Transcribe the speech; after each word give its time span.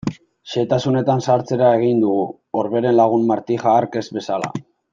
Xehetasunetan 0.53 1.21
sartzera 1.25 1.67
egin 1.81 2.01
dugu, 2.05 2.23
Orberen 2.63 2.99
lagun 3.01 3.29
Martija 3.33 3.75
hark 3.77 4.01
ez 4.03 4.05
bezala. 4.19 4.51